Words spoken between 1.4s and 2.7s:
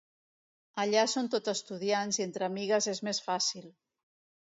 estudiants i entre